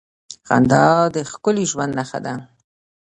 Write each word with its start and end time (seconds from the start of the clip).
•خندا 0.47 0.85
د 1.15 1.17
ښکلي 1.31 1.65
ژوند 1.71 1.91
نښه 1.99 2.19
ده. 2.25 2.33